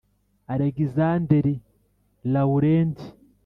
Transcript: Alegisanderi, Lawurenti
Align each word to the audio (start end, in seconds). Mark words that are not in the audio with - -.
Alegisanderi, 0.53 1.61
Lawurenti 2.23 3.13